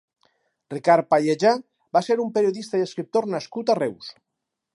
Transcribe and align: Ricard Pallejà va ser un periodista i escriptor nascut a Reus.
Ricard 0.73 1.07
Pallejà 1.13 1.51
va 1.99 2.03
ser 2.07 2.17
un 2.25 2.33
periodista 2.39 2.81
i 2.81 2.87
escriptor 2.89 3.29
nascut 3.37 3.75
a 3.75 3.79
Reus. 3.83 4.11